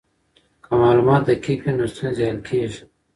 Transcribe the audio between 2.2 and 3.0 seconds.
حل کیږي.